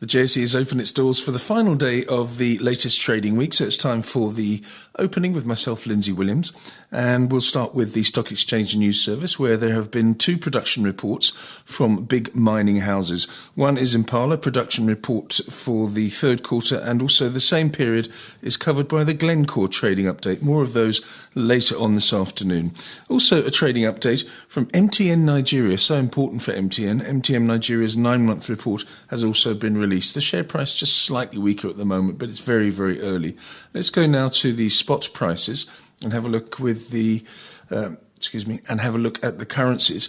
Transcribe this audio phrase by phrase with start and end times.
[0.00, 3.54] The JSE has opened its doors for the final day of the latest trading week,
[3.54, 4.60] so it's time for the
[4.98, 6.52] opening with myself, Lindsay Williams.
[6.90, 10.84] And we'll start with the Stock Exchange News Service, where there have been two production
[10.84, 11.32] reports
[11.64, 13.26] from big mining houses.
[13.54, 18.56] One is Impala production report for the third quarter, and also the same period is
[18.56, 20.42] covered by the Glencore trading update.
[20.42, 21.02] More of those
[21.34, 22.72] later on this afternoon.
[23.08, 27.04] Also, a trading update from MTN Nigeria, so important for MTN.
[27.04, 29.93] MTN Nigeria's nine month report has also been released.
[30.00, 33.36] The share price just slightly weaker at the moment, but it's very, very early.
[33.72, 35.70] Let's go now to the spot prices
[36.02, 37.24] and have a look with the,
[37.70, 40.08] um, excuse me, and have a look at the currencies.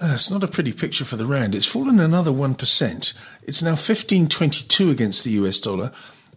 [0.00, 1.54] Uh, it's not a pretty picture for the rand.
[1.54, 3.12] It's fallen another 1%.
[3.42, 5.92] It's now 15.22 against the US dollar,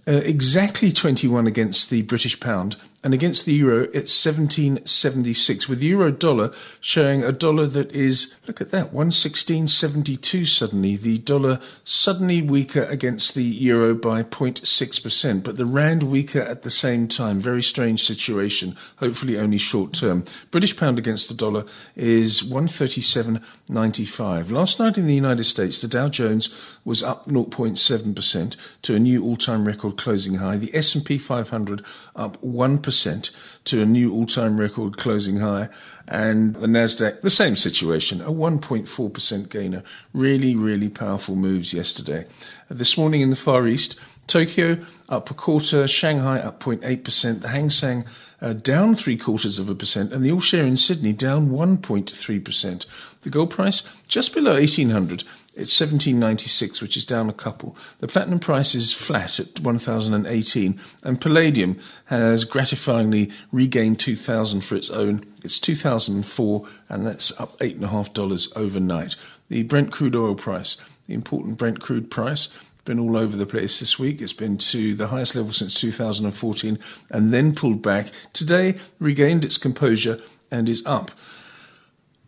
[0.07, 6.09] uh, exactly 21 against the British pound, and against the euro, it's 1776, with euro
[6.09, 10.95] dollar showing a dollar that is, look at that, 116.72 suddenly.
[10.95, 16.69] The dollar suddenly weaker against the euro by 0.6%, but the rand weaker at the
[16.69, 17.41] same time.
[17.41, 20.23] Very strange situation, hopefully only short term.
[20.49, 21.65] British pound against the dollar
[21.97, 24.49] is 137.95.
[24.49, 29.25] Last night in the United States, the Dow Jones was up 0.7% to a new
[29.25, 30.55] all-time record closing high.
[30.55, 31.83] The S&P 500
[32.15, 33.31] up 1% percent
[33.65, 35.67] to a new all-time record closing high,
[36.07, 39.83] and the Nasdaq the same situation, a 1.4% gainer.
[40.13, 42.27] Really, really powerful moves yesterday.
[42.69, 47.69] This morning in the Far East, Tokyo up a quarter, Shanghai up 0.8%, the Hang
[47.69, 48.05] Seng
[48.41, 52.85] uh, down three quarters of a percent, and the All Share in Sydney down 1.3%.
[53.21, 55.23] The gold price just below 1800
[55.55, 57.77] it's 1796, which is down a couple.
[57.99, 64.89] The platinum price is flat at 1018, and palladium has gratifyingly regained 2000 for its
[64.89, 65.23] own.
[65.43, 69.15] It's 2004, and that's up $8.5 overnight.
[69.49, 72.49] The Brent crude oil price, the important Brent crude price,
[72.85, 74.21] been all over the place this week.
[74.21, 76.79] It's been to the highest level since 2014
[77.09, 78.07] and then pulled back.
[78.33, 80.21] Today, regained its composure
[80.51, 81.11] and is up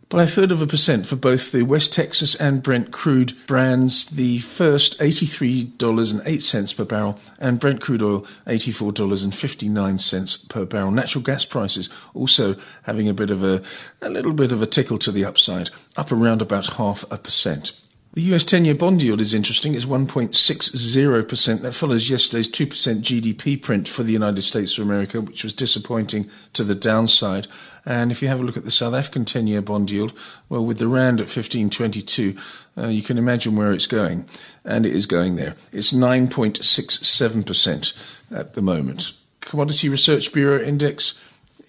[0.10, 4.06] by a third of a percent for both the West Texas and Brent crude brands.
[4.06, 10.92] The first $83.08 per barrel, and Brent crude oil $84.59 per barrel.
[10.92, 13.64] Natural gas prices also having a bit of a,
[14.02, 17.82] a little bit of a tickle to the upside, up around about half a percent.
[18.16, 19.76] The US 10 year bond yield is interesting.
[19.76, 21.62] It's 1.60%.
[21.62, 26.30] That follows yesterday's 2% GDP print for the United States of America, which was disappointing
[26.54, 27.48] to the downside.
[27.86, 30.14] And if you have a look at the South African 10 year bond yield,
[30.48, 32.38] well, with the Rand at 1522,
[32.78, 34.26] uh, you can imagine where it's going.
[34.64, 35.58] And it is going there.
[35.74, 37.94] It's 9.67%
[38.32, 39.12] at the moment.
[39.42, 41.16] Commodity Research Bureau Index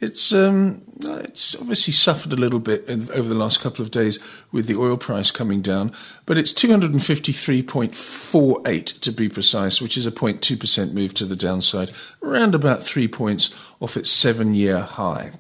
[0.00, 4.18] it's um, it's obviously suffered a little bit over the last couple of days
[4.52, 5.92] with the oil price coming down,
[6.24, 11.90] but it's 253.48 to be precise, which is a 0.2% move to the downside,
[12.22, 15.32] around about three points off its seven-year high.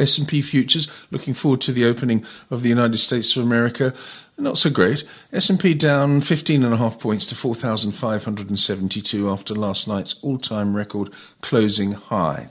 [0.00, 3.92] S&P futures looking forward to the opening of the United States of America
[4.38, 5.02] not so great.
[5.32, 11.10] S&P down 15 and a half points to 4572 after last night's all-time record
[11.42, 12.48] closing high.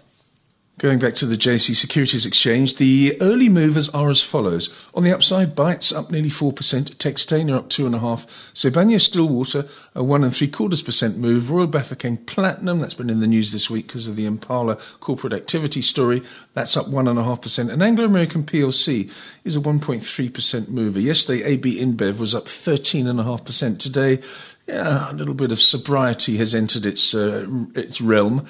[0.79, 4.71] Going back to the JSE Securities Exchange, the early movers are as follows.
[4.93, 10.35] On the upside, Bytes up nearly 4%, Textainer up 2.5, Sibanye Stillwater a 1 and
[10.35, 14.07] 3 quarters percent move, Royal Bafokeng Platinum, that's been in the news this week because
[14.07, 16.21] of the Impala corporate activity story,
[16.53, 19.09] that's up 1.5%, and Anglo American PLC
[19.45, 20.99] is a 1.3% mover.
[20.99, 23.79] Yesterday, AB InBev was up 13.5%.
[23.79, 24.21] Today,
[24.67, 28.45] yeah, a little bit of sobriety has entered its, uh, its realm.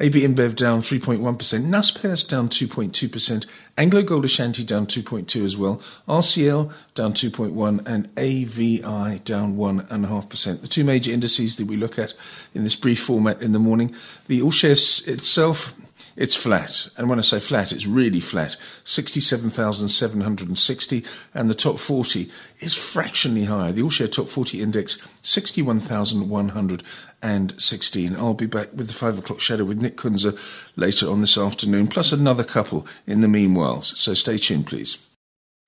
[0.00, 1.18] AB InBev down 3.1%,
[1.64, 9.56] Naspers down 2.2%, AngloGold Ashanti down 2.2 as well, RCL down 2.1 and AVI down
[9.56, 10.60] 1.5%.
[10.60, 12.14] The two major indices that we look at
[12.54, 13.92] in this brief format in the morning,
[14.28, 15.74] the All Shares itself
[16.16, 16.88] it's flat.
[16.96, 18.56] And when I say flat, it's really flat.
[18.84, 21.04] 67,760.
[21.34, 22.30] And the top 40
[22.60, 23.72] is fractionally higher.
[23.72, 28.16] The All Share Top 40 Index, 61,116.
[28.16, 30.36] I'll be back with the 5 o'clock shadow with Nick Kunze
[30.76, 33.82] later on this afternoon, plus another couple in the meanwhile.
[33.82, 34.98] So stay tuned, please.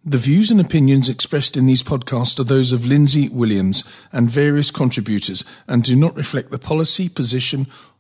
[0.03, 4.71] The views and opinions expressed in these podcasts are those of Lindsay Williams and various
[4.71, 7.67] contributors and do not reflect the policy, position,